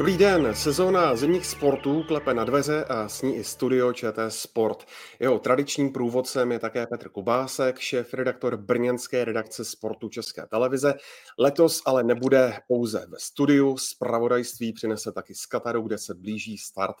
[0.00, 4.84] Dobrý den, sezóna zimních sportů klepe na dveře a s ní i studio ČT Sport.
[5.18, 10.94] Jeho tradičním průvodcem je také Petr Kubásek, šéf-redaktor brněnské redakce sportu České televize.
[11.38, 16.96] Letos ale nebude pouze ve studiu, zpravodajství přinese taky z Kataru, kde se blíží start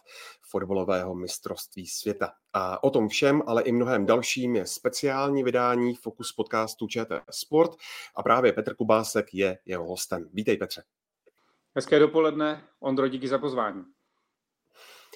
[0.50, 2.32] fotbalového mistrovství světa.
[2.52, 7.70] A o tom všem, ale i mnohem dalším je speciální vydání Focus podcastu ČT Sport
[8.16, 10.28] a právě Petr Kubásek je jeho hostem.
[10.32, 10.82] Vítej Petře.
[11.74, 13.84] Hezké dopoledne, Ondro, díky za pozvání.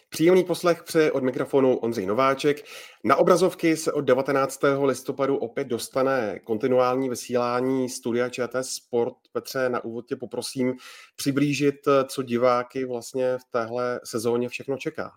[0.08, 2.56] Příjemný poslech přeje od mikrofonu Ondřej Nováček.
[3.04, 4.60] Na obrazovky se od 19.
[4.84, 9.14] listopadu opět dostane kontinuální vysílání studia ČT Sport.
[9.32, 10.74] Petře, na úvod tě poprosím
[11.16, 11.74] přiblížit,
[12.09, 15.12] co diváky vlastně v téhle sezóně všechno čeká.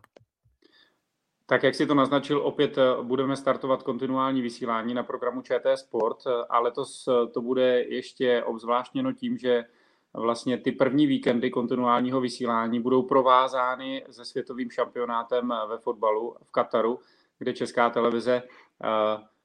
[1.45, 6.17] Tak jak si to naznačil, opět budeme startovat kontinuální vysílání na programu ČT Sport
[6.50, 9.64] a letos to bude ještě obzvláštněno tím, že
[10.13, 17.00] vlastně ty první víkendy kontinuálního vysílání budou provázány se světovým šampionátem ve fotbalu v Kataru,
[17.39, 18.44] kde Česká televize
[18.83, 18.88] eh,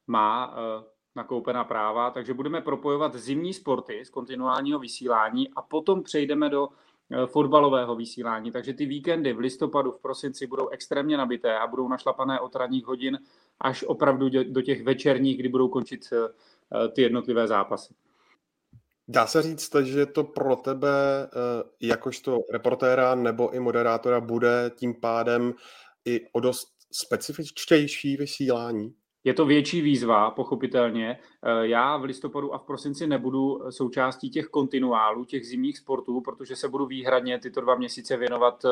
[0.06, 0.84] má eh,
[1.16, 7.26] nakoupená práva, takže budeme propojovat zimní sporty z kontinuálního vysílání a potom přejdeme do eh,
[7.26, 8.50] fotbalového vysílání.
[8.50, 12.86] Takže ty víkendy v listopadu, v prosinci budou extrémně nabité a budou našlapané od ranních
[12.86, 13.18] hodin
[13.60, 16.12] až opravdu do těch večerních, kdy budou končit
[16.94, 17.94] ty jednotlivé zápasy.
[19.12, 20.88] Dá se říct, že to pro tebe
[21.24, 21.28] eh,
[21.80, 25.54] jakožto reportéra nebo i moderátora bude tím pádem
[26.04, 28.94] i o dost specifičtější vysílání?
[29.24, 31.18] Je to větší výzva, pochopitelně.
[31.42, 36.56] Eh, já v listopadu a v prosinci nebudu součástí těch kontinuálů, těch zimních sportů, protože
[36.56, 38.68] se budu výhradně tyto dva měsíce věnovat eh,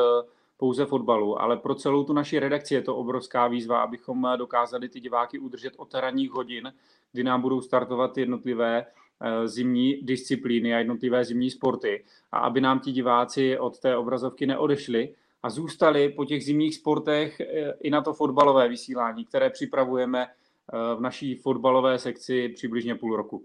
[0.57, 4.99] pouze fotbalu, ale pro celou tu naši redakci je to obrovská výzva, abychom dokázali ty
[4.99, 6.73] diváky udržet od ranních hodin,
[7.11, 9.10] kdy nám budou startovat jednotlivé Eh,
[9.45, 15.15] zimní disciplíny a jednotlivé zimní sporty a aby nám ti diváci od té obrazovky neodešli
[15.43, 20.95] a zůstali po těch zimních sportech eh, i na to fotbalové vysílání, které připravujeme eh,
[20.95, 23.43] v naší fotbalové sekci přibližně půl roku.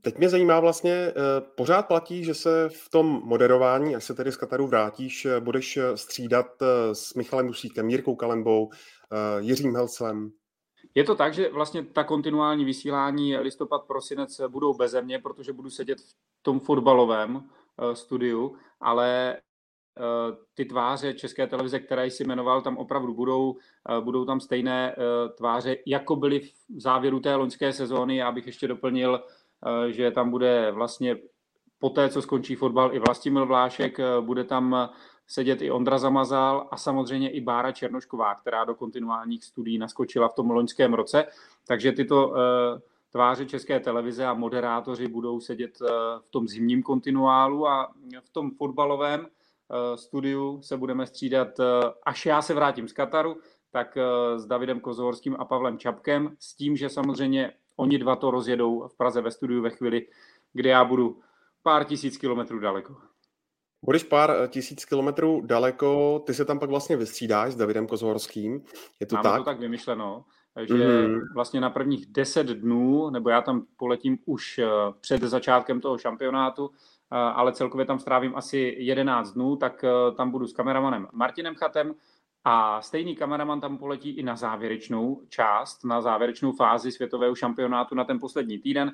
[0.00, 1.12] Teď mě zajímá vlastně,
[1.54, 6.46] pořád platí, že se v tom moderování, až se tedy z Kataru vrátíš, budeš střídat
[6.92, 8.70] s Michalem Dusíkem, Jirkou Kalembou,
[9.38, 10.30] Jiřím Helclem?
[10.98, 15.70] Je to tak, že vlastně ta kontinuální vysílání listopad, prosinec budou beze mě, protože budu
[15.70, 17.42] sedět v tom fotbalovém uh,
[17.92, 19.36] studiu, ale
[19.98, 23.56] uh, ty tváře České televize, které jsi jmenoval, tam opravdu budou,
[24.00, 24.96] budou tam stejné
[25.36, 28.16] tváře, jako byly v závěru té loňské sezóny.
[28.16, 29.22] Já bych ještě doplnil,
[29.88, 31.16] že tam bude vlastně
[31.78, 34.90] po té, co skončí fotbal, i Vlastimil Vlášek, bude tam
[35.28, 40.34] sedět i Ondra Zamazal a samozřejmě i Bára Černošková, která do kontinuálních studií naskočila v
[40.34, 41.26] tom loňském roce.
[41.66, 42.80] Takže tyto eh,
[43.12, 45.86] tváře České televize a moderátoři budou sedět eh,
[46.20, 51.48] v tom zimním kontinuálu a v tom fotbalovém eh, studiu se budeme střídat,
[52.02, 53.36] až já se vrátím z Kataru,
[53.70, 53.98] tak
[54.36, 58.96] s Davidem Kozorským a Pavlem Čapkem, s tím, že samozřejmě oni dva to rozjedou v
[58.96, 60.06] Praze ve studiu ve chvíli,
[60.52, 61.20] kdy já budu
[61.62, 62.96] pár tisíc kilometrů daleko.
[63.84, 68.64] Budeš pár eh, tisíc kilometrů daleko, ty se tam pak vlastně vystřídáš s Davidem Kozhorským.
[69.00, 69.38] Je to Máme tak?
[69.38, 70.24] to tak vymyšleno,
[70.60, 71.20] že mm-hmm.
[71.34, 74.66] vlastně na prvních deset dnů, nebo já tam poletím už eh,
[75.00, 79.84] před začátkem toho šampionátu, eh, ale celkově tam strávím asi 11 dnů, tak
[80.16, 81.94] tam budu s kameramanem Martinem Chatem
[82.44, 88.04] a stejný kameraman tam poletí i na závěrečnou část, na závěrečnou fázi světového šampionátu na
[88.04, 88.92] ten poslední týden,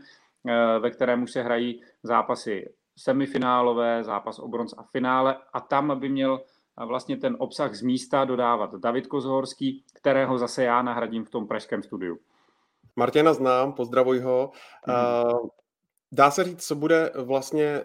[0.81, 6.09] ve kterém už se hrají zápasy semifinálové, zápas o bronz a finále a tam by
[6.09, 6.41] měl
[6.87, 11.83] vlastně ten obsah z místa dodávat David Kozhorský, kterého zase já nahradím v tom pražském
[11.83, 12.19] studiu.
[12.97, 14.53] Martina znám, pozdravuj ho.
[14.84, 15.48] Hmm.
[16.13, 17.84] Dá se říct, co bude vlastně e,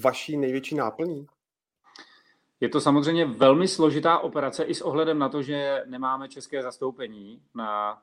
[0.00, 1.26] vaší největší náplní?
[2.60, 7.42] Je to samozřejmě velmi složitá operace i s ohledem na to, že nemáme české zastoupení
[7.54, 8.02] na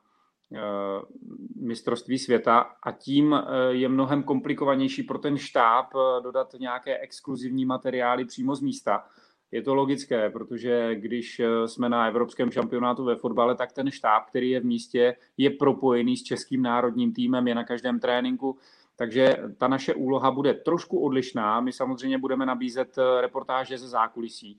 [1.56, 7.64] mistrovství světa a tím eh, je mnohem komplikovanější pro ten štáb eh, dodat nějaké exkluzivní
[7.64, 9.04] materiály přímo z místa.
[9.50, 14.50] Je to logické, protože když jsme na evropském šampionátu ve fotbale, tak ten štáb, který
[14.50, 18.58] je v místě, je propojený s českým národním týmem, je na každém tréninku,
[18.96, 21.60] takže ta naše úloha bude trošku odlišná.
[21.60, 24.58] My samozřejmě budeme nabízet reportáže ze zákulisí.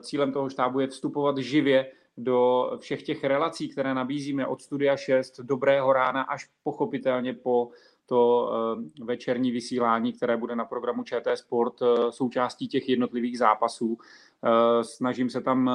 [0.00, 1.86] Cílem toho štábu je vstupovat živě
[2.16, 7.70] do všech těch relací, které nabízíme od Studia 6, dobrého rána až pochopitelně po
[8.06, 13.98] to eh, večerní vysílání, které bude na programu ČT Sport eh, součástí těch jednotlivých zápasů.
[13.98, 15.70] Eh, snažím se tam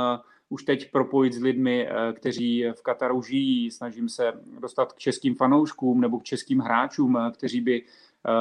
[0.49, 6.01] už teď propojit s lidmi, kteří v Kataru žijí, snažím se dostat k českým fanouškům
[6.01, 7.83] nebo k českým hráčům, kteří by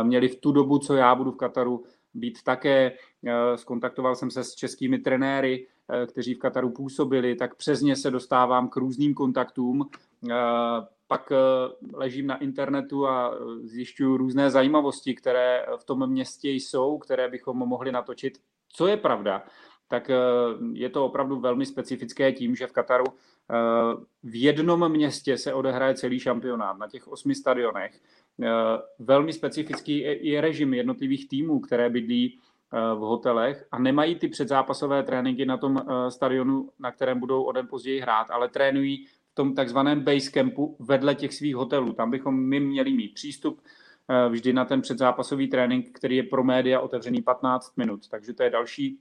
[0.02, 1.84] měli v tu dobu, co já budu v Kataru,
[2.14, 2.92] být také
[3.56, 5.66] skontaktoval jsem se s českými trenéry,
[6.06, 9.90] kteří v Kataru působili, tak přes ně se dostávám k různým kontaktům.
[11.08, 11.32] Pak
[11.92, 17.92] ležím na internetu a zjišťuju různé zajímavosti, které v tom městě jsou, které bychom mohli
[17.92, 18.38] natočit.
[18.72, 19.42] Co je pravda,
[19.88, 20.10] tak
[20.72, 23.04] je to opravdu velmi specifické tím, že v Kataru
[24.22, 28.00] v jednom městě se odehraje celý šampionát na těch osmi stadionech.
[28.98, 32.40] Velmi specifický je režim jednotlivých týmů, které bydlí
[32.72, 37.68] v hotelech a nemají ty předzápasové tréninky na tom stadionu, na kterém budou o den
[37.68, 41.92] později hrát, ale trénují v tom takzvaném base campu vedle těch svých hotelů.
[41.92, 43.62] Tam bychom my měli mít přístup
[44.28, 48.08] vždy na ten předzápasový trénink, který je pro média otevřený 15 minut.
[48.08, 49.00] Takže to je další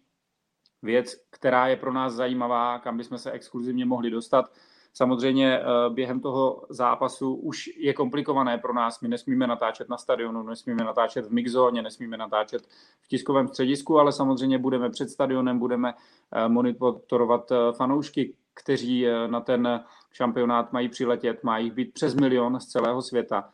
[0.81, 4.51] věc, která je pro nás zajímavá, kam bychom se exkluzivně mohli dostat.
[4.97, 9.01] Samozřejmě eh, během toho zápasu už je komplikované pro nás.
[9.01, 12.67] My nesmíme natáčet na stadionu, nesmíme natáčet v mixzóně, nesmíme natáčet
[13.01, 15.93] v tiskovém středisku, ale samozřejmě budeme před stadionem, budeme
[16.31, 21.43] eh, monitorovat eh, fanoušky, kteří na ten šampionát mají přiletět.
[21.43, 23.49] Má jich být přes milion z celého světa.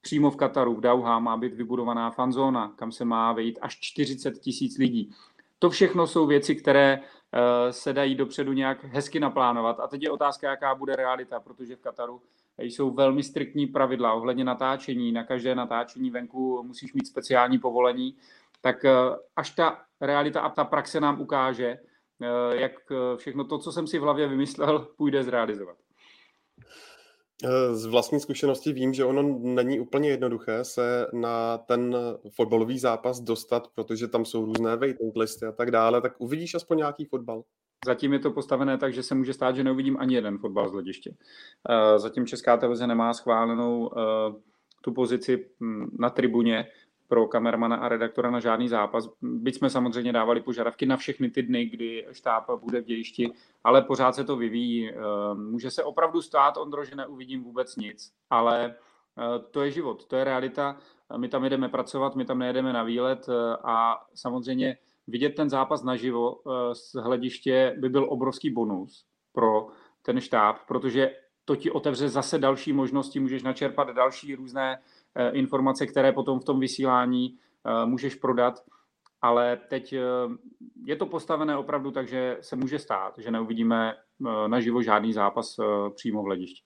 [0.00, 4.38] Přímo v Kataru, v Dauha, má být vybudovaná fanzóna, kam se má vejít až 40
[4.38, 5.10] tisíc lidí.
[5.58, 7.00] To všechno jsou věci, které
[7.70, 9.80] se dají dopředu nějak hezky naplánovat.
[9.80, 12.22] A teď je otázka, jaká bude realita, protože v Kataru
[12.58, 15.12] jsou velmi striktní pravidla ohledně natáčení.
[15.12, 18.16] Na každé natáčení venku musíš mít speciální povolení.
[18.60, 18.92] Tak eh,
[19.36, 22.72] až ta realita a ta praxe nám ukáže, eh, jak
[23.16, 25.76] všechno to, co jsem si v hlavě vymyslel, půjde zrealizovat.
[27.72, 31.96] Z vlastní zkušenosti vím, že ono není úplně jednoduché se na ten
[32.34, 36.00] fotbalový zápas dostat, protože tam jsou různé waiting listy a tak dále.
[36.00, 37.42] Tak uvidíš aspoň nějaký fotbal?
[37.86, 40.72] Zatím je to postavené tak, že se může stát, že neuvidím ani jeden fotbal z
[40.72, 41.14] hlediště.
[41.96, 43.90] Zatím Česká televize nemá schválenou
[44.80, 46.66] tu pozici hm, na tribuně,
[47.08, 49.08] pro kamermana a redaktora na žádný zápas.
[49.22, 53.32] Byť jsme samozřejmě dávali požadavky na všechny ty dny, kdy štáb bude v dějišti,
[53.64, 54.90] ale pořád se to vyvíjí.
[54.90, 54.94] Eh,
[55.34, 60.16] může se opravdu stát, Ondro, že neuvidím vůbec nic, ale eh, to je život, to
[60.16, 60.76] je realita.
[61.16, 64.76] My tam jdeme pracovat, my tam nejedeme na výlet eh, a samozřejmě
[65.06, 66.40] vidět ten zápas naživo
[66.72, 69.66] z hlediště by byl obrovský bonus pro
[70.02, 71.10] ten štáb, protože
[71.44, 74.78] to ti otevře zase další možnosti, můžeš načerpat další různé Eh,
[75.32, 78.54] informace, které potom v tom vysílání eh, můžeš prodat,
[79.22, 80.00] ale teď eh,
[80.86, 83.94] je to postavené opravdu tak, že se může stát, že neuvidíme
[84.46, 85.56] naživo žádný zápas
[85.94, 86.62] přímo v hledišti.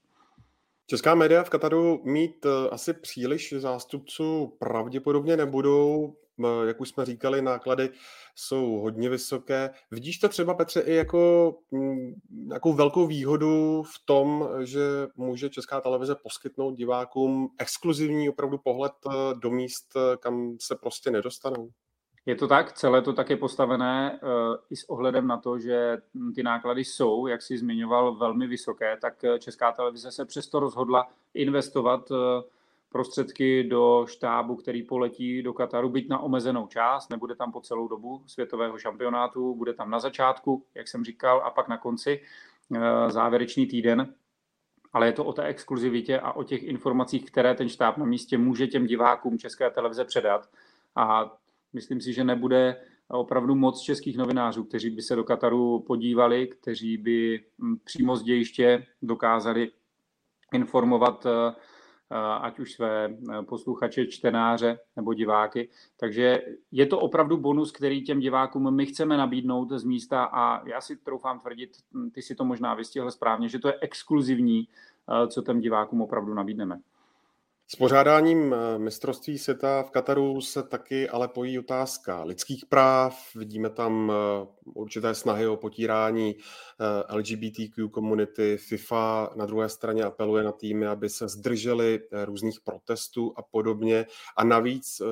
[0.86, 6.16] Česká média v Kataru mít asi příliš zástupců pravděpodobně nebudou,
[6.64, 7.90] jak už jsme říkali, náklady
[8.34, 9.70] jsou hodně vysoké.
[9.90, 11.54] Vidíš to třeba, Petře, i jako
[12.30, 14.80] nějakou velkou výhodu v tom, že
[15.16, 21.10] může Česká televize poskytnout divákům exkluzivní opravdu pohled eh, do míst, eh, kam se prostě
[21.10, 21.70] nedostanou?
[22.26, 25.98] Je to tak, celé to tak je postavené uh, i s ohledem na to, že
[26.34, 32.12] ty náklady jsou, jak jsi zmiňoval, velmi vysoké, tak Česká televize se přesto rozhodla investovat
[32.92, 37.88] prostředky do štábu, který poletí do Kataru, byť na omezenou část, nebude tam po celou
[37.88, 42.20] dobu světového šampionátu, bude tam na začátku, jak jsem říkal, a pak na konci
[42.74, 44.14] eh, závěrečný týden.
[44.92, 48.38] Ale je to o té exkluzivitě a o těch informacích, které ten štáb na místě
[48.38, 50.48] může těm divákům České televize předat.
[50.96, 51.36] A
[51.72, 56.96] myslím si, že nebude opravdu moc českých novinářů, kteří by se do Kataru podívali, kteří
[56.96, 59.70] by hm, přímo z dějiště dokázali
[60.52, 61.54] informovat eh,
[62.16, 65.68] ať už své eh, posluchače, čtenáře nebo diváky.
[65.96, 70.80] Takže je to opravdu bonus, který těm divákům my chceme nabídnout z místa a já
[70.80, 71.70] si troufám tvrdit,
[72.12, 76.34] ty si to možná vystihl správně, že to je exkluzivní, eh, co těm divákům opravdu
[76.34, 76.80] nabídneme.
[77.72, 83.34] S pořádáním eh, mistrovství světa v Kataru se taky ale pojí otázka lidských práv.
[83.34, 88.56] Vidíme tam eh, určité snahy o potírání eh, LGBTQ komunity.
[88.56, 94.06] FIFA na druhé straně apeluje na týmy, aby se zdrželi různých protestů a podobně.
[94.36, 95.02] A navíc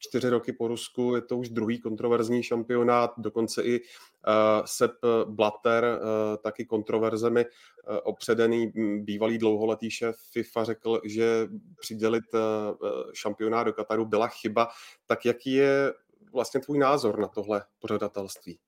[0.00, 3.86] čtyři roky po Rusku, je to už druhý kontroverzní šampionát, dokonce i uh,
[4.64, 11.48] Sepp Blatter, uh, taky kontroverzemi uh, opředený bývalý dlouholetý šéf FIFA řekl, že
[11.80, 12.40] přidělit uh,
[13.14, 14.68] šampionát do Kataru byla chyba.
[15.06, 15.92] Tak jaký je
[16.32, 18.58] vlastně tvůj názor na tohle pořadatelství?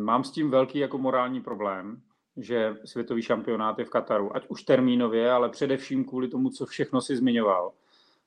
[0.00, 2.02] Mám s tím velký jako morální problém,
[2.36, 7.00] že světový šampionát je v Kataru, ať už termínově, ale především kvůli tomu, co všechno
[7.00, 7.72] si zmiňoval.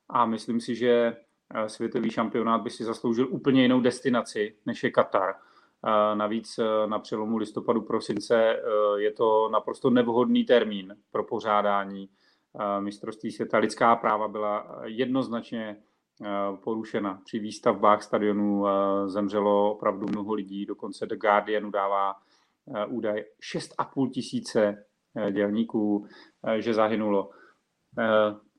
[0.08, 1.16] A myslím si, že
[1.66, 5.34] světový šampionát by si zasloužil úplně jinou destinaci, než je Katar.
[6.14, 8.60] Navíc e, na přelomu listopadu prosince
[8.96, 12.08] je to naprosto nevhodný termín pro pořádání
[12.80, 13.58] mistrovství světa.
[13.58, 15.76] Lidská práva byla jednoznačně
[16.64, 17.20] porušena.
[17.24, 18.64] Při výstavbách stadionů
[19.06, 22.14] zemřelo opravdu mnoho lidí, dokonce The Guardianu dává
[22.88, 24.84] údaj 6,5 tisíce
[25.30, 26.06] dělníků,
[26.58, 27.30] že zahynulo.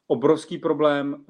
[0.08, 1.26] Obrovský problém,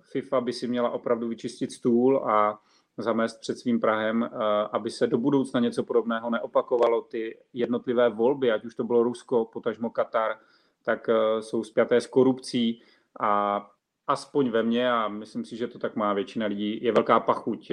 [0.00, 2.60] FIFA by si měla opravdu vyčistit stůl a
[2.96, 4.30] zamést před svým Prahem,
[4.72, 7.02] aby se do budoucna něco podobného neopakovalo.
[7.02, 10.38] Ty jednotlivé volby, ať už to bylo Rusko, potažmo Katar,
[10.84, 11.10] tak
[11.40, 12.82] jsou spjaté s korupcí
[13.20, 13.66] a
[14.06, 17.72] aspoň ve mně, a myslím si, že to tak má většina lidí, je velká pachuť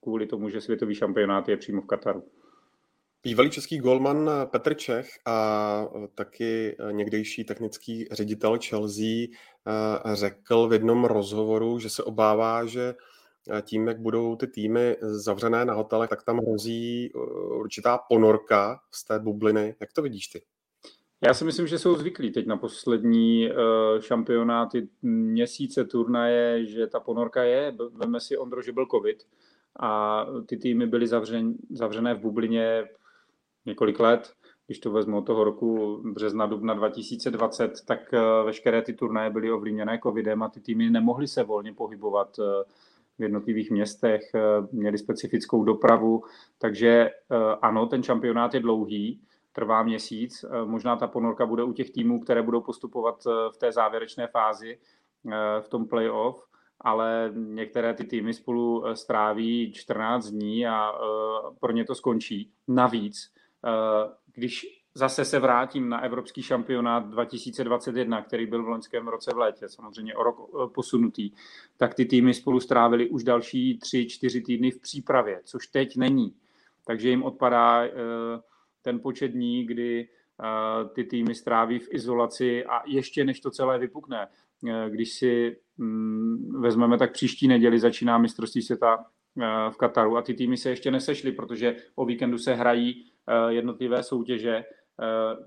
[0.00, 2.24] kvůli tomu, že světový šampionát je přímo v Kataru.
[3.24, 9.26] Bývalý český golman Petr Čech a taky někdejší technický ředitel Chelsea
[10.12, 12.94] řekl v jednom rozhovoru, že se obává, že
[13.62, 17.12] tím, jak budou ty týmy zavřené na hotelech, tak tam hrozí
[17.58, 19.74] určitá ponorka z té bubliny.
[19.80, 20.42] Jak to vidíš ty?
[21.26, 23.50] Já si myslím, že jsou zvyklí teď na poslední
[24.00, 27.76] šampionáty, měsíce, turnaje, že ta ponorka je.
[27.92, 29.26] Veme si, Ondro, že byl covid
[29.80, 32.84] a ty týmy byly zavřen, zavřené v bublině
[33.66, 34.32] několik let.
[34.66, 39.52] Když to vezmu od toho roku března, dubna 2020, tak uh, veškeré ty turnaje byly
[39.52, 42.44] ovlivněné covidem a ty týmy nemohly se volně pohybovat uh,
[43.18, 44.20] v jednotlivých městech,
[44.72, 46.22] měli specifickou dopravu,
[46.58, 47.10] takže
[47.62, 49.20] ano, ten šampionát je dlouhý,
[49.52, 50.44] trvá měsíc.
[50.44, 54.26] Eh, možná ta ponorka bude u těch týmů, které budou postupovat eh, v té závěrečné
[54.26, 54.78] fázi,
[55.32, 56.46] eh, v tom playoff,
[56.80, 60.92] ale některé ty týmy spolu stráví 14 dní a
[61.60, 62.52] pro ně to skončí.
[62.68, 63.32] Navíc,
[64.32, 69.68] když zase se vrátím na Evropský šampionát 2021, který byl v loňském roce v létě,
[69.68, 70.36] samozřejmě o rok
[70.74, 71.30] posunutý,
[71.76, 76.34] tak ty týmy spolu strávili už další tři, čtyři týdny v přípravě, což teď není.
[76.86, 77.84] Takže jim odpadá
[78.82, 83.78] ten počet dní, kdy eh, ty týmy stráví v izolaci a ještě než to celé
[83.78, 84.28] vypukne.
[84.68, 89.04] Eh, když si mm, vezmeme, tak příští neděli začíná mistrovství světa eh,
[89.70, 93.06] v Kataru a ty týmy se ještě nesešly, protože o víkendu se hrají
[93.48, 94.64] jednotlivé soutěže,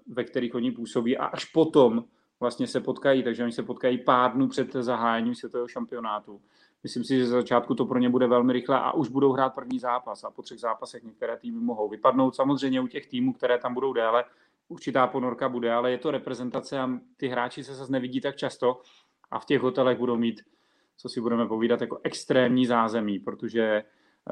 [0.08, 2.04] ve kterých oni působí a až potom
[2.40, 6.42] vlastně se potkají, takže oni se potkají pár dnů před zahájením světového šampionátu.
[6.84, 9.50] Myslím si, že za začátku to pro ně bude velmi rychle a už budou hrát
[9.50, 12.36] první zápas a po třech zápasech některé týmy mohou vypadnout.
[12.36, 14.24] Samozřejmě u těch týmů, které tam budou déle,
[14.68, 18.82] určitá ponorka bude, ale je to reprezentace a ty hráči se zase nevidí tak často
[19.32, 20.42] a v těch hotelech budou mít,
[20.98, 23.84] co si budeme povídat, jako extrémní zázemí, protože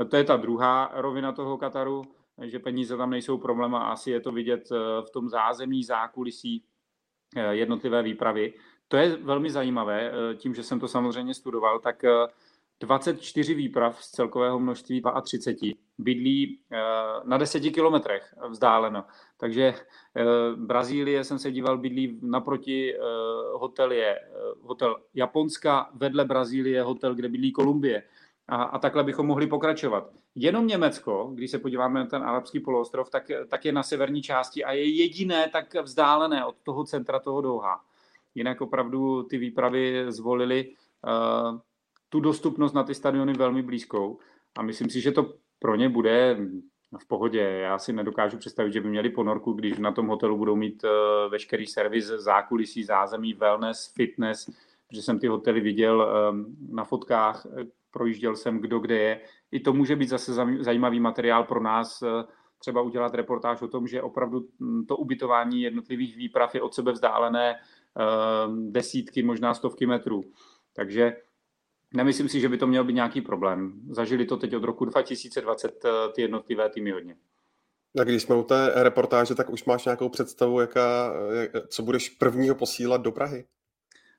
[0.09, 2.03] to je ta druhá rovina toho Kataru,
[2.41, 6.63] že peníze tam nejsou problém a asi je to vidět eh, v tom zázemí, zákulisí
[7.35, 8.53] eh, jednotlivé výpravy.
[8.87, 12.05] To je velmi zajímavé, eh, tím, že jsem to samozřejmě studoval, tak
[12.83, 16.77] 24 výprav z celkového množství 32 bydlí eh,
[17.23, 19.05] na 10 kilometrech vzdáleno.
[19.37, 20.23] Takže eh,
[20.55, 22.99] Brazílie jsem se díval, bydlí naproti eh,
[23.53, 24.19] hotel je
[24.61, 28.03] hotel Japonska, vedle Brazílie hotel, kde bydlí Kolumbie.
[28.47, 30.09] A, a takhle bychom mohli pokračovat.
[30.35, 34.63] Jenom Německo, když se podíváme na ten arabský poloostrov, tak, tak je na severní části
[34.63, 37.81] a je jediné tak vzdálené od toho centra toho Doha.
[38.35, 40.75] Jinak opravdu ty výpravy zvolili
[41.07, 41.59] uh,
[42.13, 44.19] tu dostupnost na ty stadiony velmi blízkou
[44.57, 46.37] a myslím si, že to pro ně bude
[46.99, 47.39] v pohodě.
[47.39, 51.31] Já si nedokážu představit, že by měli ponorku, když na tom hotelu budou mít uh,
[51.31, 54.49] veškerý servis, zákulisí, zázemí, wellness, fitness,
[54.91, 57.47] že jsem ty hotely viděl um, na fotkách,
[57.91, 59.21] projížděl jsem kdo kde je.
[59.51, 62.09] I to může být zase zajímavý materiál pro nás, uh,
[62.59, 66.91] třeba udělat reportáž o tom, že opravdu hm, to ubytování jednotlivých výprav je od sebe
[66.91, 70.23] vzdálené uh, desítky, možná stovky metrů.
[70.75, 71.13] Takže
[71.93, 73.81] Nemyslím si, že by to měl být nějaký problém.
[73.89, 77.15] Zažili to teď od roku 2020 eh, ty jednotlivé týmy hodně.
[77.99, 81.13] A když jsme u té reportáže, tak už máš nějakou představu, jaká,
[81.67, 83.45] co budeš prvního posílat do Prahy?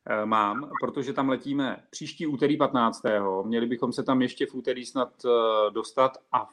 [0.06, 3.02] Eh, mám, protože tam letíme příští úterý 15.
[3.44, 6.48] Měli bychom se tam ještě v úterý snad eh, dostat a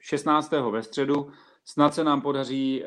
[0.00, 0.50] 16.
[0.70, 1.30] ve středu
[1.64, 2.84] snad se nám podaří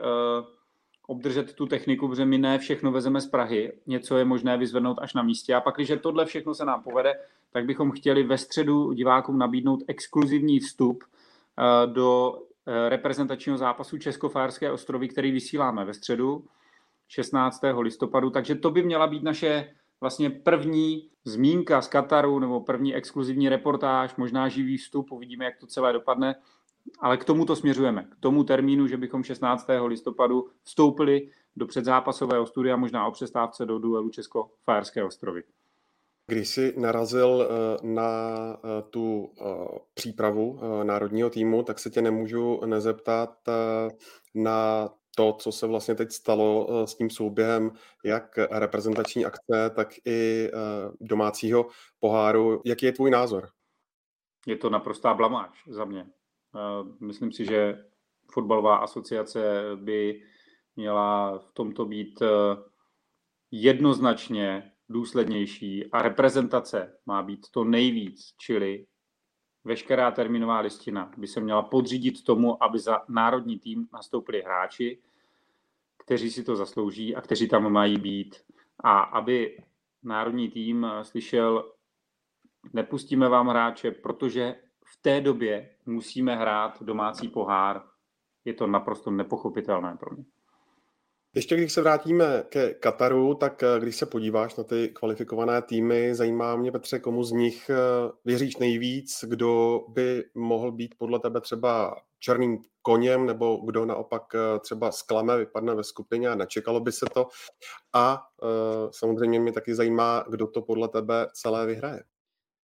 [1.12, 5.14] obdržet tu techniku, protože my ne všechno vezeme z Prahy, něco je možné vyzvednout až
[5.14, 5.56] na místě.
[5.56, 7.14] A pak, když tohle všechno se nám povede,
[7.52, 14.72] tak bychom chtěli ve středu divákům nabídnout exkluzivní vstup eh, do eh, reprezentačního zápasu Česko-Fárské
[14.72, 16.46] ostrovy, který vysíláme ve středu
[17.08, 17.62] 16.
[17.80, 18.30] listopadu.
[18.30, 24.16] Takže to by měla být naše vlastně první zmínka z Kataru nebo první exkluzivní reportáž,
[24.16, 26.36] možná živý vstup, uvidíme, jak to celé dopadne
[27.00, 28.04] ale k tomu to směřujeme.
[28.04, 29.68] K tomu termínu, že bychom 16.
[29.86, 35.44] listopadu vstoupili do předzápasového studia, možná o přestávce do duelu Česko-Fajerské ostrovy.
[36.28, 38.12] Když jsi narazil eh, na
[38.54, 39.46] eh, tu eh,
[39.94, 43.38] přípravu národního týmu, tak se tě nemůžu nezeptat
[44.36, 47.72] na to, co se vlastně teď stalo s tím souběhem
[48.06, 50.52] jak reprezentační akce, tak i
[51.02, 51.68] domácího
[52.00, 52.62] poháru.
[52.66, 53.50] Jaký je tvůj názor?
[54.48, 56.08] Je to naprostá blamáž za mě.
[57.00, 57.86] Myslím si, že
[58.32, 60.24] fotbalová asociace by
[60.76, 62.24] měla v tomto být
[63.52, 68.86] jednoznačně důslednější a reprezentace má být to nejvíc, čili
[69.64, 75.02] veškerá termínová listina by se měla podřídit tomu, aby za národní tým nastoupili hráči,
[75.98, 78.36] kteří si to zaslouží a kteří tam mají být.
[78.84, 79.64] A aby
[80.04, 81.72] národní tým slyšel,
[82.74, 84.56] nepustíme vám hráče, protože
[84.92, 87.82] v té době musíme hrát domácí pohár.
[88.46, 90.26] Je to naprosto nepochopitelné pro mě.
[91.36, 96.16] Ještě když se vrátíme ke Kataru, tak eh, když se podíváš na ty kvalifikované týmy,
[96.16, 97.76] zajímá mě, Petře, komu z nich eh,
[98.26, 104.60] věříš nejvíc, kdo by mohl být podle tebe třeba černým koněm, nebo kdo naopak eh,
[104.60, 107.28] třeba sklame, vypadne ve skupině a nečekalo by se to.
[107.94, 108.24] A
[108.92, 112.04] samozřejmě mě taky zajímá, kdo to podle tebe celé vyhraje.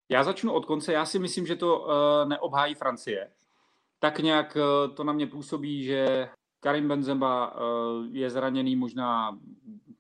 [0.10, 0.94] Já začnu od konce.
[0.94, 1.88] Já si myslím, že to
[2.28, 3.32] neobhájí Francie.
[4.00, 4.58] Tak nějak
[4.94, 6.30] to na mě působí, že
[6.66, 7.60] Karim Benzema eh,
[8.12, 9.40] je zraněný, možná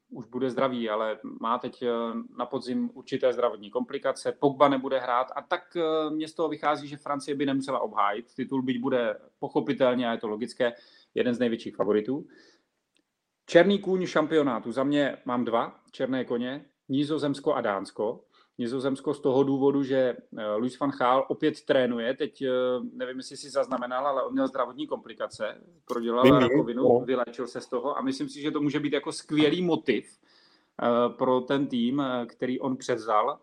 [0.10, 1.90] už bude zdravý, ale má teď eh,
[2.38, 4.32] na podzim určité zdravotní komplikace.
[4.32, 8.34] Pogba nebude hrát a tak eh, mě z toho vychází, že Francie by nemusela obhájit.
[8.36, 10.74] Titul byť bude pochopitelně, a je to logické,
[11.16, 12.28] jeden z největších favoritů.
[13.46, 14.72] Černý kůň šampionátu.
[14.72, 18.24] Za mě mám dva černé koně, Nízozemsko a Dánsko.
[18.58, 22.14] Nizozemsko z toho důvodu, že eh, Luis van Gaal opět trénuje.
[22.14, 22.50] Teď eh,
[22.94, 27.06] nevím, jestli si zaznamenal, ale on měl zdravotní komplikace, prodělal rakovinu, no.
[27.06, 30.20] vyléčil se z toho a myslím si, že to může být jako skvělý motiv
[30.84, 33.40] eh, pro ten tým, který on převzal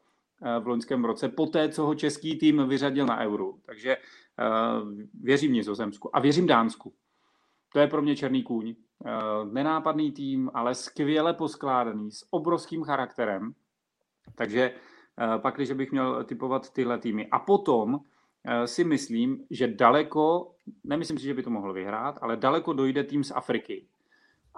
[0.61, 3.53] v loňském roce, po té, co ho český tým vyřadil na euro.
[3.67, 3.97] Takže
[5.21, 6.93] věřím Nizozemsku a věřím Dánsku.
[7.73, 8.75] To je pro mě černý kůň.
[9.53, 13.55] Nenápadný tým, ale skvěle poskládaný, s obrovským charakterem.
[14.35, 14.75] Takže
[15.39, 17.29] pak, když bych měl typovat tyhle týmy.
[17.31, 18.01] A potom
[18.45, 23.05] eh, si myslím, že daleko, nemyslím si, že by to mohl vyhrát, ale daleko dojde
[23.05, 23.87] tým z Afriky.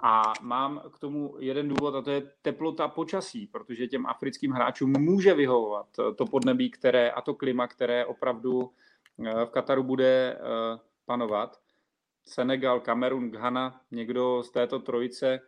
[0.01, 4.93] A mám k tomu jeden důvod, a to je teplota počasí, protože těm africkým hráčům
[4.99, 8.71] může vyhovovat to podnebí, které a to klima, které opravdu
[9.25, 10.37] eh, v Kataru bude
[11.05, 11.59] panovat.
[12.27, 15.39] Senegal, Kamerun, Ghana, někdo z této trojice,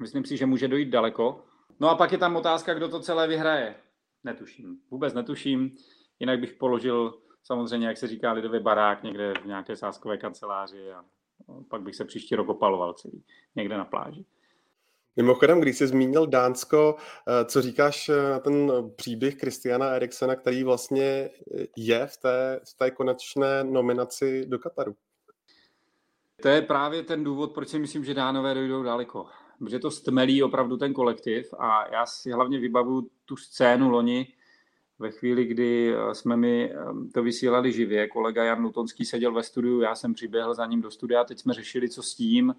[0.00, 1.44] myslím si, že může dojít daleko.
[1.80, 3.74] No a pak je tam otázka, kdo to celé vyhraje.
[4.24, 4.78] Netuším.
[4.90, 5.76] Vůbec netuším.
[6.20, 11.04] Jinak bych položil samozřejmě, jak se říká, lidový barák někde v nějaké sáskové kanceláři a
[11.70, 13.24] pak bych se příští rok opaloval celý
[13.56, 14.24] někde na pláži.
[15.16, 16.96] Mimochodem, když jsi zmínil Dánsko,
[17.28, 21.30] eh, co říkáš eh, na ten příběh Kristiana Eriksena, který vlastně eh,
[21.76, 24.96] je v té, v té konečné nominaci do Kataru?
[26.42, 29.26] To je právě ten důvod, proč si myslím, že Dánové dojdou daleko
[29.58, 34.26] protože to stmelí opravdu ten kolektiv a já si hlavně vybavuju tu scénu loni,
[34.98, 36.76] ve chvíli, kdy eh, jsme mi eh,
[37.14, 40.90] to vysílali živě, kolega Jan Nutonský seděl ve studiu, já jsem přiběhl za ním do
[40.90, 42.54] studia, teď jsme řešili, co s tím,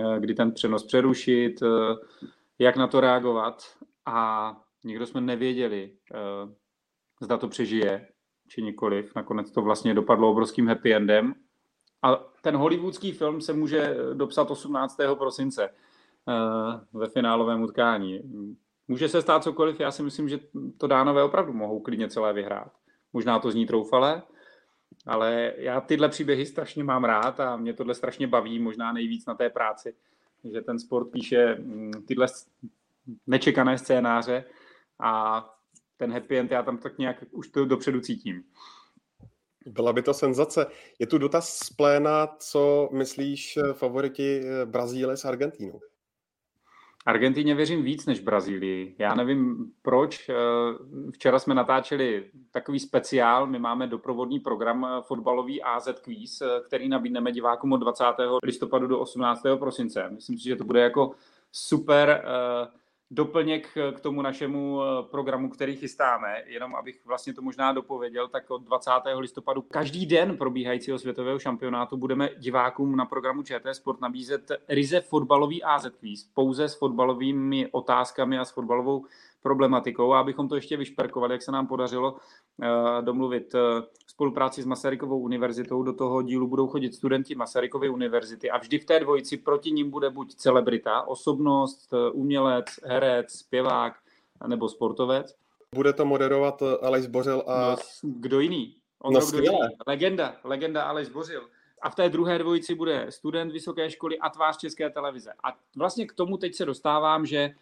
[0.00, 1.62] eh, kdy ten přenos přerušit,
[2.58, 3.62] jak na to reagovat
[4.06, 5.92] a nikdo jsme nevěděli,
[7.20, 8.08] zda to přežije,
[8.48, 9.12] či nikoliv.
[9.16, 11.34] Nakonec to vlastně dopadlo obrovským happy endem.
[12.02, 14.96] A ten hollywoodský film se může dopsat 18.
[15.18, 15.70] prosince.
[16.28, 18.20] Eh, ve finálovém utkání.
[18.88, 20.38] Může se stát cokoliv, já si myslím, že
[20.78, 22.72] to dánové opravdu mohou klidně celé vyhrát.
[23.12, 24.22] Možná to zní troufale,
[25.06, 29.34] ale já tyhle příběhy strašně mám rád a mě tohle strašně baví, možná nejvíc na
[29.34, 29.94] té práci,
[30.52, 32.26] že ten sport píše mm, tyhle
[33.26, 34.44] nečekané scénáře
[35.00, 35.44] a
[35.96, 38.44] ten happy end já tam tak nějak už to dopředu cítím.
[39.66, 40.66] Byla by to senzace.
[40.98, 45.80] Je tu dotaz z pléna, co myslíš eh, favoriti eh, Brazílie s Argentínou?
[47.06, 48.94] Argentíně věřím víc než Brazílii.
[48.98, 50.28] Já nevím proč.
[50.28, 50.34] Eh,
[51.10, 53.46] včera jsme natáčeli takový speciál.
[53.46, 58.04] My máme doprovodný program eh, fotbalový AZ Quiz, eh, který nabídneme divákům od 20.
[58.42, 59.42] listopadu do 18.
[59.58, 60.08] prosince.
[60.10, 61.12] Myslím si, že to bude jako
[61.52, 62.24] super
[63.10, 68.50] doplněk k tomu našemu eh, programu, který chystáme, jenom abych vlastně to možná dopověděl, tak
[68.50, 68.90] od 20.
[69.16, 75.62] listopadu každý den probíhajícího světového šampionátu budeme divákům na programu ČT Sport nabízet ryze fotbalový
[75.62, 79.04] AZ quiz, pouze s fotbalovými otázkami a s fotbalovou
[79.42, 80.12] problematikou.
[80.12, 82.68] A abychom to ještě vyšperkovali, jak se nám podařilo uh,
[83.00, 83.54] domluvit
[84.20, 88.84] spolupráci s Masarykovou univerzitou, do toho dílu budou chodit studenti Masarykovy univerzity a vždy v
[88.84, 93.92] té dvojici proti ním bude buď celebrita, osobnost, umělec, herec, zpěvák
[94.46, 95.34] nebo sportovec.
[95.74, 97.70] Bude to moderovat Aleš Bořil a...
[97.70, 98.74] No, kdo jiný?
[98.98, 99.58] On no, kdo jiný?
[99.86, 101.48] Legenda, legenda Aleš Bořil.
[101.82, 105.32] a v té druhé dvojici bude student vysoké školy a tvář české televize.
[105.44, 107.54] A vlastně k tomu teď se dostávám, že eh,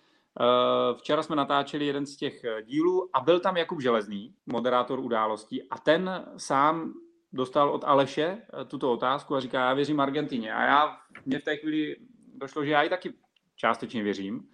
[0.99, 5.79] včera jsme natáčeli jeden z těch dílů a byl tam Jakub Železný, moderátor událostí a
[5.79, 6.93] ten sám
[7.33, 10.53] dostal od Aleše tuto otázku a říká, já věřím Argentině.
[10.53, 11.97] A já, mě v té chvíli
[12.35, 13.15] došlo, že já ji taky
[13.57, 14.49] částečně věřím,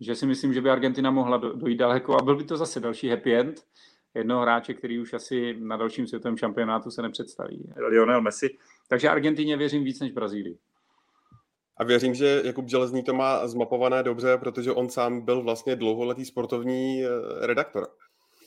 [0.00, 3.08] že si myslím, že by Argentina mohla dojít daleko a byl by to zase další
[3.08, 3.66] happy end
[4.14, 7.72] jednoho hráče, který už asi na dalším světovém šampionátu se nepředstaví.
[7.88, 8.58] Lionel Messi.
[8.88, 10.58] Takže Argentině věřím víc než Brazílii.
[11.76, 16.24] A věřím, že Jakub Železný to má zmapované dobře, protože on sám byl vlastně dlouholetý
[16.24, 17.88] sportovní eh, redaktor.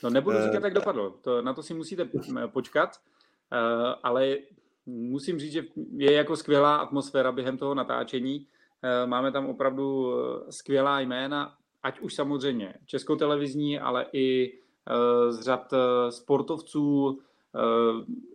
[0.02, 1.10] No nebudu eh, říkat, jak dopadlo.
[1.10, 2.08] To, na to si musíte
[2.46, 2.90] počkat,
[3.52, 4.36] eh, ale
[4.86, 5.62] musím říct, že
[5.96, 8.46] je jako skvělá atmosféra během toho natáčení.
[9.06, 10.14] Máme tam opravdu
[10.50, 14.58] skvělá jména, ať už samozřejmě českou televizní, ale i
[15.28, 15.74] z řad
[16.10, 17.18] sportovců,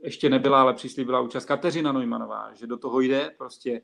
[0.03, 3.81] ještě nebyla, ale přislíbila účast Kateřina Neumannová, že do toho jde prostě,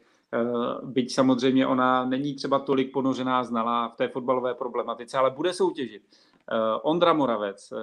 [0.83, 6.03] byť samozřejmě ona není třeba tolik ponořená, znalá v té fotbalové problematice, ale bude soutěžit.
[6.81, 7.73] Ondra Moravec,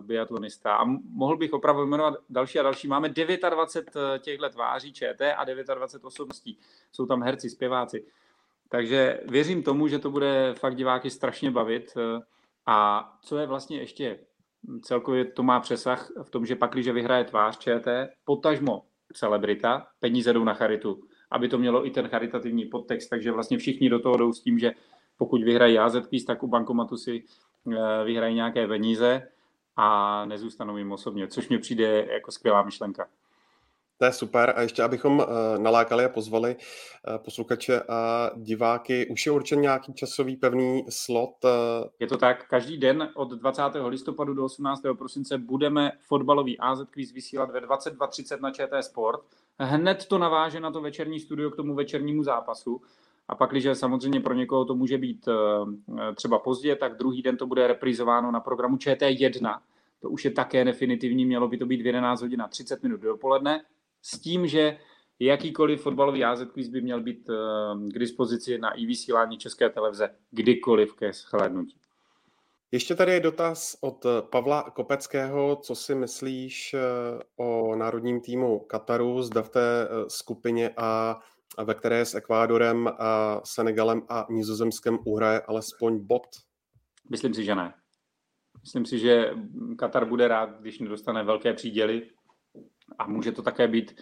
[0.00, 0.76] biatlonista.
[0.76, 2.88] A mohl bych opravdu jmenovat další a další.
[2.88, 6.58] Máme 29 těchto tváří ČT a 29 osobností.
[6.92, 8.06] Jsou tam herci, zpěváci.
[8.68, 11.94] Takže věřím tomu, že to bude fakt diváky strašně bavit.
[12.66, 14.18] A co je vlastně ještě
[14.82, 18.82] celkově to má přesah v tom, že pak, když vyhraje tvář ČT, potažmo
[19.14, 23.88] celebrita, peníze jdou na charitu, aby to mělo i ten charitativní podtext, takže vlastně všichni
[23.88, 24.72] do toho jdou s tím, že
[25.16, 27.22] pokud vyhrají AZ tak u bankomatu si
[27.72, 29.28] eh, vyhrají nějaké peníze
[29.76, 33.08] a nezůstanou jim osobně, což mi přijde jako skvělá myšlenka.
[33.98, 34.52] To je super.
[34.56, 35.24] A ještě, abychom uh,
[35.58, 41.44] nalákali a pozvali uh, posluchače a diváky, už je určen nějaký časový pevný slot?
[41.44, 41.50] Uh...
[42.00, 42.48] Je to tak.
[42.48, 43.62] Každý den od 20.
[43.86, 44.82] listopadu do 18.
[44.98, 49.20] prosince budeme fotbalový AZ Quiz vysílat ve 22.30 na ČT Sport.
[49.58, 52.80] Hned to naváže na to večerní studio k tomu večernímu zápasu.
[53.28, 55.28] A pak, když samozřejmě pro někoho to může být
[56.14, 59.58] třeba pozdě, tak druhý den to bude reprizováno na programu ČT1.
[60.00, 63.00] To už je také definitivní, mělo by to být v 11 hodin a 30 minut
[63.00, 63.62] dopoledne
[64.06, 64.78] s tím, že
[65.20, 67.34] jakýkoliv fotbalový AZ quiz by měl být eh,
[67.88, 71.76] k dispozici na i vysílání České televize kdykoliv ke shlédnutí.
[72.72, 75.56] Ještě tady je dotaz od Pavla Kopeckého.
[75.56, 76.78] Co si myslíš eh,
[77.36, 81.20] o národním týmu Kataru, zda v té eh, skupině A,
[81.64, 86.26] ve které s Ekvádorem, a Senegalem a Nizozemskem uhraje alespoň bod?
[87.10, 87.74] Myslím si, že ne.
[88.60, 89.30] Myslím si, že
[89.78, 92.10] Katar bude rád, když nedostane velké příděly,
[92.98, 94.00] a může to také být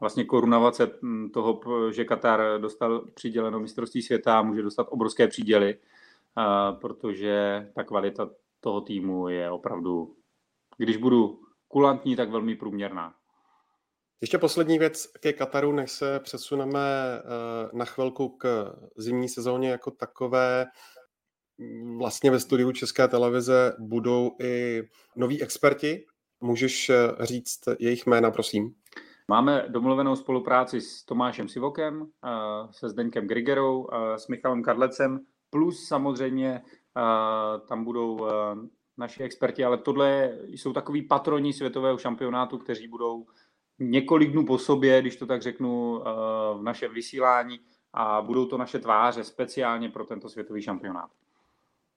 [0.00, 1.60] vlastně korunovace hm, toho,
[1.92, 5.78] že Katar dostal přiděleno mistrovství světa a může dostat obrovské příděly,
[6.80, 10.16] protože ta kvalita toho týmu je opravdu,
[10.78, 13.14] když budu kulantní, tak velmi průměrná.
[14.20, 17.22] Ještě poslední věc ke Kataru, než se přesuneme eh,
[17.72, 20.66] na chvilku k zimní sezóně jako takové.
[21.98, 24.82] Vlastně ve studiu České televize budou i
[25.16, 26.04] noví experti
[26.40, 28.74] Můžeš eh, říct jejich jména, prosím?
[29.28, 32.28] Máme domluvenou spolupráci s Tomášem Sivokem, eh,
[32.70, 36.62] se Zdeňkem Grigerou, eh, s Michalem Kadlecem, plus samozřejmě
[37.68, 38.28] tam budou
[38.98, 43.26] naši experti, ale tohle jsou takový patroni světového šampionátu, kteří budou
[43.78, 46.02] několik dnů po sobě, když to tak řeknu,
[46.54, 47.60] v našem vysílání
[47.92, 51.10] a budou to naše tváře speciálně pro tento světový šampionát.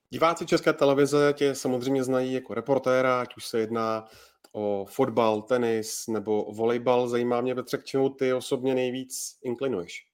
[0.09, 4.05] Diváci České televize tě samozřejmě znají jako reportéra, ať už se jedná
[4.51, 7.07] o fotbal, tenis nebo volejbal.
[7.07, 10.13] Zajímá mě, Petře, k čemu ty osobně nejvíc inklinuješ?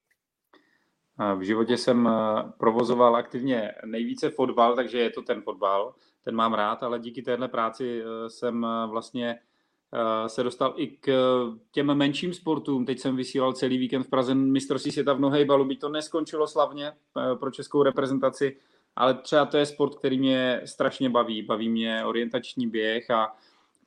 [1.36, 2.12] V životě jsem eh,
[2.58, 7.48] provozoval aktivně nejvíce fotbal, takže je to ten fotbal, ten mám rád, ale díky téhle
[7.48, 9.38] práci eh, jsem eh, vlastně
[10.26, 11.12] se dostal i k
[11.70, 12.86] těm menším sportům.
[12.86, 16.92] Teď jsem vysílal celý víkend v Praze mistrovství světa v nohejbalu, by to neskončilo slavně
[17.40, 18.56] pro českou reprezentaci,
[18.96, 21.42] ale třeba to je sport, který mě strašně baví.
[21.42, 23.36] Baví mě orientační běh a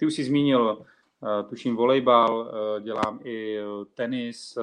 [0.03, 0.77] ty už jsi zmínil,
[1.19, 4.57] uh, tuším volejbal, uh, dělám i uh, tenis,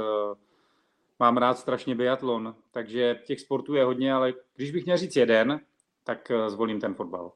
[1.19, 5.61] mám rád strašně biatlon, takže těch sportů je hodně, ale když bych měl říct jeden,
[6.05, 7.33] tak zvolím ten fotbal.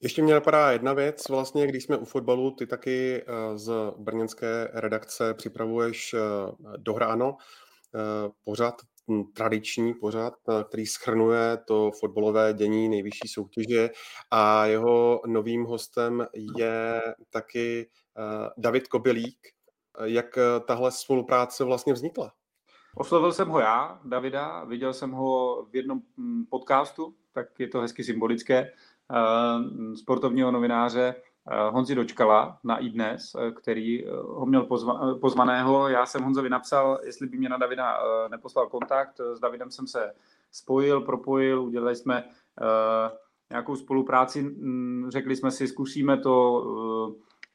[0.00, 5.34] Ještě mě napadá jedna věc, vlastně, když jsme u fotbalu, ty taky z brněnské redakce
[5.34, 6.14] připravuješ
[6.76, 7.36] dohráno
[8.44, 8.74] pořád
[9.34, 13.90] tradiční pořad, eh, který schrnuje to fotbalové dění nejvyšší soutěže
[14.30, 16.26] a jeho novým hostem
[16.58, 19.38] je taky eh, David Kobylík.
[20.04, 22.32] Jak eh, tahle spolupráce vlastně vznikla?
[22.96, 27.80] Oslovil jsem ho já, Davida, viděl jsem ho v jednom hm, podcastu, tak je to
[27.80, 28.72] hezky symbolické,
[29.94, 31.14] sportovního novináře
[31.70, 35.88] Honzi Dočkala na iDnes, který ho měl pozva, pozvaného.
[35.88, 37.98] Já jsem Honzovi napsal, jestli by mě na Davida
[38.30, 39.20] neposlal kontakt.
[39.34, 40.12] S Davidem jsem se
[40.52, 42.24] spojil, propojil, udělali jsme
[43.50, 46.64] nějakou spolupráci, mm, řekli jsme si, zkusíme to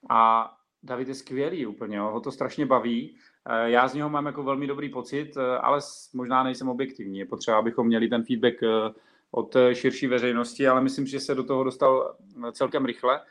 [0.10, 3.15] a David je skvělý úplně, ho to strašně baví.
[3.50, 5.80] Eh, já z něho mám jako velmi dobrý pocit, eh, ale
[6.13, 7.19] možná nejsem objektivní.
[7.19, 8.93] Je potřeba, abychom měli ten feedback eh,
[9.32, 12.15] od širší veřejnosti, ale myslím, že se do toho dostal
[12.52, 13.21] celkem rychle.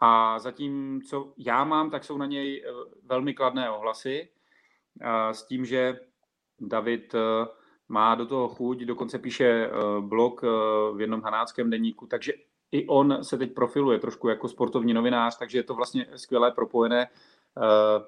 [0.00, 2.64] A zatím, co já mám, tak jsou na něj
[3.04, 4.28] velmi kladné ohlasy
[5.32, 6.00] s tím, že
[6.60, 7.14] David
[7.88, 10.42] má do toho chuť, dokonce píše blog
[10.92, 12.32] v jednom hanáckém deníku, takže
[12.72, 17.08] i on se teď profiluje trošku jako sportovní novinář, takže je to vlastně skvělé propojené.
[17.58, 18.04] Eh,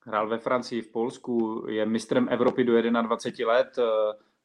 [0.00, 3.82] hrál ve Francii, v Polsku, je mistrem Evropy do 21 let, eh,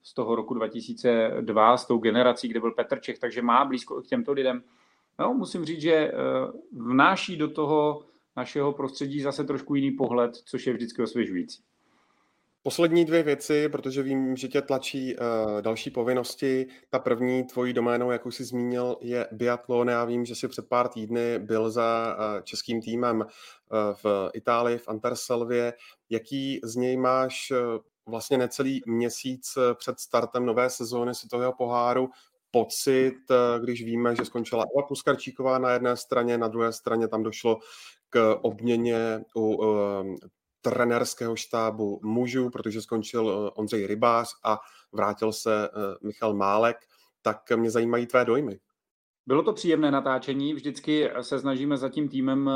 [0.03, 4.07] z toho roku 2002, s tou generací, kde byl Petr Čech, takže má blízko k
[4.07, 4.63] těmto lidem.
[5.21, 6.11] No, musím říct, že eh,
[6.71, 8.05] vnáší do toho
[8.37, 11.63] našeho prostředí zase trošku jiný pohled, což je vždycky osvěžující.
[12.63, 16.67] Poslední dvě věci, protože vím, že tě tlačí uh, další povinnosti.
[16.89, 19.89] Ta první tvojí doménou, jak už jsi zmínil, je biatlon.
[19.89, 23.25] Já vím, že jsi před pár týdny byl za uh, českým týmem uh,
[24.03, 25.73] v Itálii, v Anterselvě.
[26.09, 27.57] Jaký z něj máš uh,
[28.05, 32.09] vlastně necelý měsíc před startem nové sezóny světového poháru
[32.51, 33.15] pocit,
[33.61, 37.59] když víme, že skončila Eva Puskarčíková na jedné straně, na druhé straně tam došlo
[38.09, 39.63] k obměně u
[40.61, 44.59] trenérského štábu mužů, protože skončil eh, Ondřej Rybář a
[44.91, 46.77] vrátil se eh, Michal Málek,
[47.21, 48.59] tak mě zajímají tvé dojmy.
[49.25, 52.49] Bylo to příjemné natáčení, vždycky se snažíme za tím týmem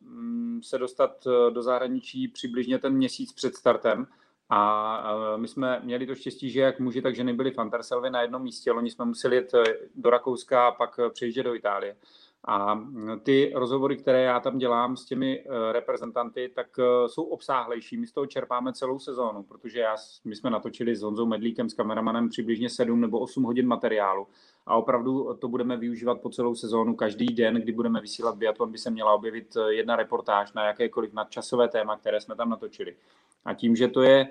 [0.00, 4.06] mm, se dostat eh, do zahraničí přibližně ten měsíc před startem
[4.54, 8.22] a my jsme měli to štěstí, že jak muži, tak ženy byli v Antarselvě na
[8.22, 8.72] jednom místě.
[8.72, 9.52] Loni jsme museli jet
[9.94, 11.96] do Rakouska a pak přejít do Itálie.
[12.44, 12.80] A
[13.22, 17.96] ty rozhovory, které já tam dělám s těmi eh, reprezentanty, tak eh, jsou obsáhlejší.
[17.96, 21.74] My z toho čerpáme celou sezónu, protože já, my jsme natočili s Honzou Medlíkem, s
[21.74, 24.26] kameramanem přibližně 7 nebo 8 hodin materiálu.
[24.66, 26.96] A opravdu to budeme využívat po celou sezónu.
[26.96, 31.12] Každý den, kdy budeme vysílat biatlon, by se měla objevit eh, jedna reportáž na jakékoliv
[31.12, 32.96] nadčasové téma, které jsme tam natočili.
[33.44, 34.28] A tím, že to je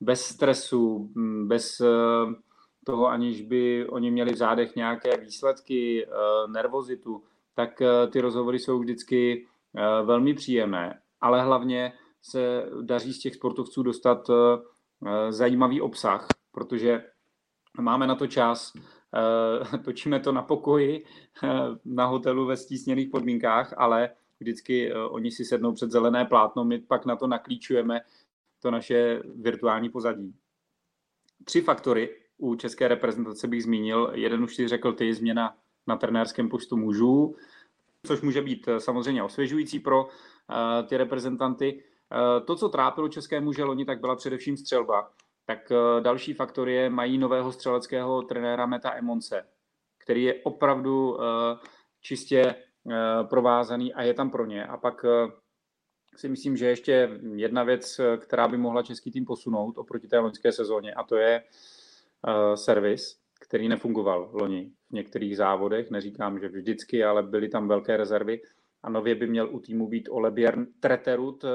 [0.00, 1.10] bez stresu,
[1.44, 1.82] bez
[2.86, 6.06] toho, aniž by oni měli v zádech nějaké výsledky,
[6.46, 7.22] nervozitu,
[7.54, 13.34] tak eh, ty rozhovory jsou vždycky eh, velmi příjemné, ale hlavně se daří z těch
[13.34, 17.04] sportovců dostat eh, zajímavý obsah, protože
[17.80, 18.72] máme na to čas,
[19.84, 21.04] točíme to na pokoji,
[21.84, 27.06] na hotelu ve stísněných podmínkách, ale vždycky oni si sednou před zelené plátno, my pak
[27.06, 28.00] na to naklíčujeme
[28.64, 30.34] to naše virtuální pozadí.
[31.44, 34.10] Tři faktory u české reprezentace bych zmínil.
[34.14, 37.36] Jeden už si řekl ty, změna na trenérském postu mužů,
[38.06, 41.84] což může být eh, samozřejmě osvěžující pro uh, ty reprezentanty.
[42.12, 45.10] Uh, to, co trápilo české muže loni, tak byla především střelba.
[45.46, 49.46] Tak další faktor je, mají nového střeleckého trenéra Meta Emonce,
[49.98, 51.18] který je opravdu
[52.00, 52.54] čistě
[53.28, 54.66] provázaný a je tam pro ně.
[54.66, 55.04] A pak
[56.16, 60.52] si myslím, že ještě jedna věc, která by mohla český tým posunout oproti té loňské
[60.52, 61.42] sezóně, a to je
[62.54, 65.90] servis který nefungoval loni v některých závodech.
[65.90, 68.40] Neříkám, že vždycky, ale byly tam velké rezervy.
[68.82, 71.48] A nově by měl u týmu být Ole Björn Treterud, eh,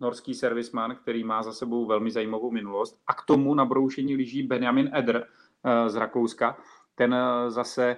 [0.00, 3.00] norský servisman, který má za sebou velmi zajímavou minulost.
[3.06, 5.26] A k tomu na broušení lyží Benjamin Eder
[5.64, 6.58] eh, z Rakouska.
[6.94, 7.16] Ten
[7.48, 7.96] zase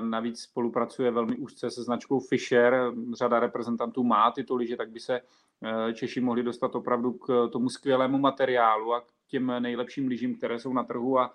[0.00, 2.92] navíc spolupracuje velmi úzce se značkou Fischer.
[3.12, 5.20] Řada reprezentantů má tyto lyže, tak by se
[5.94, 10.72] Češi mohli dostat opravdu k tomu skvělému materiálu a k těm nejlepším lyžím, které jsou
[10.72, 11.34] na trhu a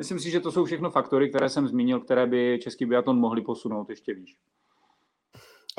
[0.00, 3.42] Myslím si, že to jsou všechno faktory, které jsem zmínil, které by český biatlon mohli
[3.42, 4.36] posunout ještě výš.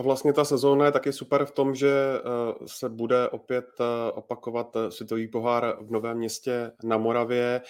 [0.01, 2.21] A vlastně ta sezóna je taky super v tom, že eh,
[2.65, 7.61] se bude opět eh, opakovat eh, světový pohár v Novém městě na Moravě.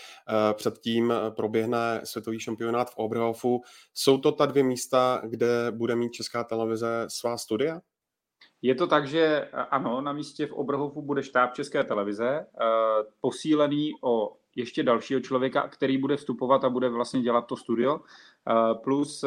[0.54, 3.62] Předtím proběhne světový šampionát v Oberhofu.
[3.94, 7.82] Jsou to ta dvě místa, kde bude mít Česká televize svá studia?
[8.62, 12.46] Je to tak, že ano, na místě v Oberhofu bude štáb České televize,
[13.22, 18.00] posílený o ještě dalšího člověka, který bude vstupovat a bude vlastně dělat to studio.
[18.84, 19.26] Plus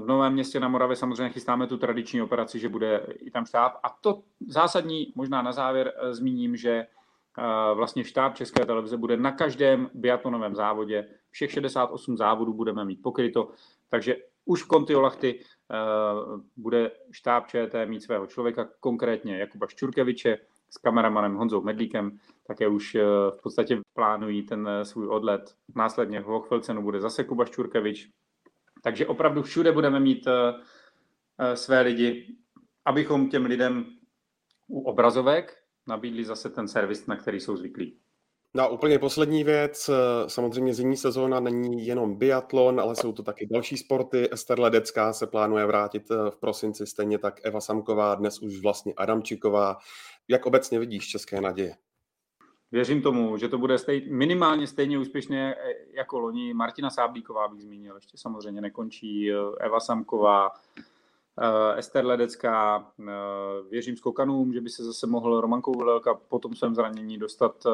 [0.00, 3.72] v Novém městě na Moravě samozřejmě chystáme tu tradiční operaci, že bude i tam štáb.
[3.82, 6.86] A to zásadní, možná na závěr eh, zmíním, že
[7.74, 11.08] vlastně štáb České televize bude na každém biatlonovém závodě.
[11.30, 13.50] Všech 68 závodů budeme mít pokryto,
[13.88, 15.40] takže už v Kontiolachty
[16.56, 20.38] bude štáb ČT mít svého člověka, konkrétně Jakuba Ščurkeviče,
[20.72, 25.54] s kameramanem Honzou Medlíkem, také už eh, v podstatě plánují ten eh, svůj odlet.
[25.74, 28.08] Následně v Hochfelcenu bude zase Kuba Ščurkevič.
[28.82, 32.36] Takže opravdu všude budeme mít eh, své lidi,
[32.84, 33.84] abychom těm lidem
[34.68, 37.98] u obrazovek nabídli zase ten servis, na který jsou zvyklí.
[38.54, 39.90] No a úplně poslední věc,
[40.26, 44.28] samozřejmě zimní sezóna není jenom biatlon, ale jsou to taky další sporty.
[44.32, 49.76] Ester Ledecká se plánuje vrátit v prosinci, stejně tak Eva Samková, dnes už vlastně Adamčiková.
[50.28, 51.74] Jak obecně vidíš české naděje?
[52.72, 55.54] Věřím tomu, že to bude stej, minimálně stejně úspěšně
[55.92, 56.54] jako loni.
[56.54, 59.32] Martina Sáblíková bych zmínil, ještě samozřejmě nekončí.
[59.60, 60.50] Eva Samková,
[61.38, 62.86] eh, Ester Ledecká,
[63.70, 67.66] věřím skokanům, že by se zase mohl Roman Kouvelka po tom svém zranění dostat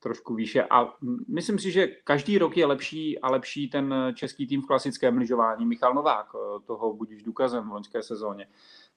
[0.00, 0.64] trošku výše.
[0.70, 0.94] A
[1.28, 5.66] myslím si, že každý rok je lepší a lepší ten český tým v klasickém lyžování.
[5.66, 6.26] Michal Novák,
[6.64, 8.46] toho budíš důkazem v loňské sezóně.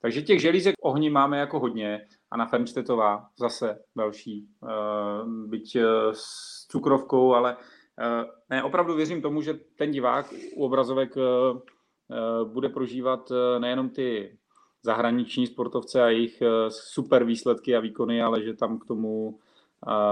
[0.04, 4.70] Takže těch želízek ohni máme jako hodně a na Fernštetová zase další, uh,
[5.30, 6.26] byť uh, s
[6.68, 11.16] cukrovkou, ale uh, ne, opravdu věřím tomu, že ten divák u obrazovek
[12.44, 14.38] bude prožívat nejenom ty
[14.84, 19.40] zahraniční sportovce a jejich super výsledky a výkony, ale že tam k tomu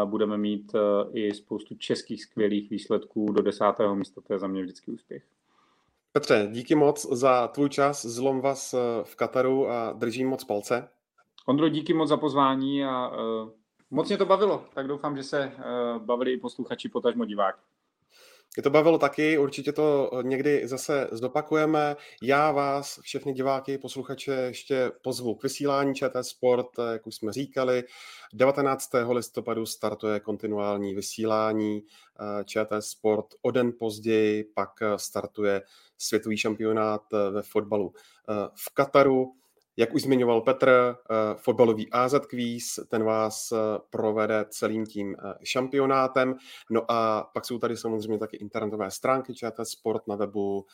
[0.05, 0.71] budeme mít
[1.13, 5.23] i spoustu českých skvělých výsledků do desátého místa, to je za mě vždycky úspěch.
[6.13, 10.89] Petře, díky moc za tvůj čas, zlom vás v Kataru a držím moc palce.
[11.45, 13.49] Ondro, díky moc za pozvání a uh,
[13.89, 17.55] moc mě to bavilo, tak doufám, že se uh, bavili i posluchači, potažmo divák.
[18.55, 21.95] Mě to bavilo taky, určitě to někdy zase zopakujeme.
[22.21, 27.83] Já vás, všechny diváky, posluchače, ještě pozvu k vysílání ČT Sport, jak už jsme říkali.
[28.33, 28.89] 19.
[29.09, 33.25] listopadu startuje kontinuální vysílání eh, ČT Sport.
[33.41, 35.61] O den později pak startuje
[35.97, 37.93] světový šampionát ve fotbalu
[38.55, 39.40] v Kataru.
[39.77, 43.57] Jak už zmiňoval Petr, eh, fotbalový AZ Quiz, ten vás eh,
[43.89, 46.35] provede celým tím eh, šampionátem.
[46.69, 50.65] No a pak jsou tady samozřejmě taky internetové stránky ČT Sport na webu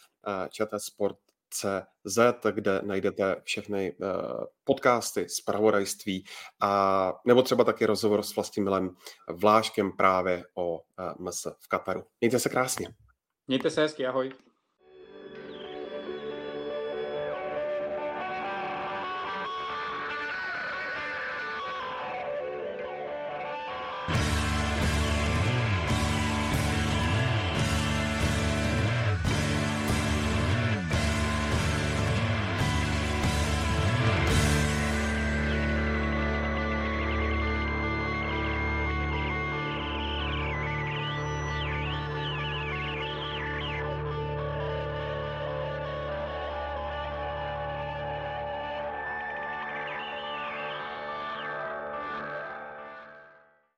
[0.50, 1.18] ČT Sport
[1.50, 2.20] CZ,
[2.52, 3.96] kde najdete všechny
[4.64, 6.24] podcasty z pravodajství
[6.62, 8.90] a nebo třeba taky rozhovor s Vlastimilem
[9.30, 10.82] Vláškem právě o
[11.20, 12.04] MS v Kataru.
[12.22, 12.88] Mějte se krásně.
[13.48, 14.47] Mějte se hezky, ahoj.